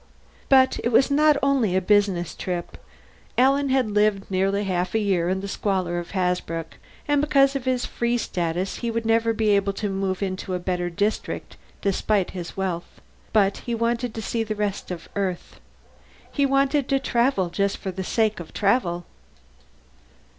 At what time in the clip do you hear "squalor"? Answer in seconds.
5.47-5.99